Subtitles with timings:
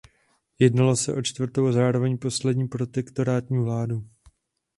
[0.59, 4.07] Jednalo se o čtvrtou a zároveň poslední protektorátní vládu.